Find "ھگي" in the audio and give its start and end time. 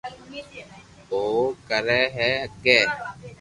2.41-2.77